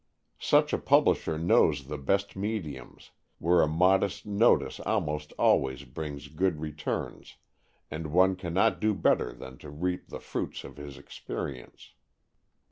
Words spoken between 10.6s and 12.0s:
of his experience.